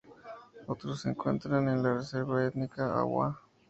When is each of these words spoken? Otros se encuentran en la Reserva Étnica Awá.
Otros 0.65 1.01
se 1.01 1.09
encuentran 1.11 1.69
en 1.69 1.83
la 1.83 1.93
Reserva 1.93 2.43
Étnica 2.43 2.91
Awá. 2.91 3.39